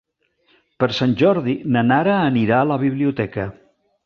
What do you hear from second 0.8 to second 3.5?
Per Sant Jordi na Nara anirà a la biblioteca.